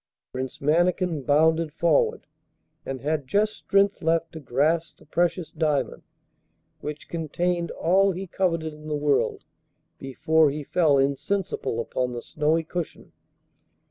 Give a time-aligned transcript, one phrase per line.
[0.31, 2.25] Prince Mannikin bounded forward,
[2.87, 6.01] and had just strength left to grasp the precious diamond
[6.79, 9.45] which contained all he coveted in the world
[9.99, 13.11] before he fell insensible upon the snowy cushion.